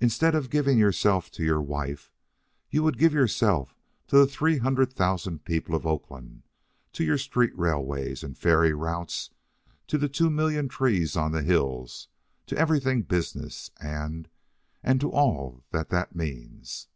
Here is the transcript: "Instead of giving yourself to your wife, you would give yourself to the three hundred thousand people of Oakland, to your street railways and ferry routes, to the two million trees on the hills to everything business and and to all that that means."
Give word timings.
"Instead 0.00 0.34
of 0.34 0.50
giving 0.50 0.76
yourself 0.76 1.30
to 1.30 1.44
your 1.44 1.62
wife, 1.62 2.10
you 2.68 2.82
would 2.82 2.98
give 2.98 3.14
yourself 3.14 3.76
to 4.08 4.16
the 4.18 4.26
three 4.26 4.58
hundred 4.58 4.92
thousand 4.92 5.44
people 5.44 5.76
of 5.76 5.86
Oakland, 5.86 6.42
to 6.92 7.04
your 7.04 7.16
street 7.16 7.56
railways 7.56 8.24
and 8.24 8.36
ferry 8.36 8.72
routes, 8.72 9.30
to 9.86 9.98
the 9.98 10.08
two 10.08 10.30
million 10.30 10.66
trees 10.68 11.16
on 11.16 11.30
the 11.30 11.42
hills 11.42 12.08
to 12.48 12.58
everything 12.58 13.02
business 13.02 13.70
and 13.80 14.28
and 14.82 15.00
to 15.00 15.12
all 15.12 15.62
that 15.70 15.90
that 15.90 16.16
means." 16.16 16.88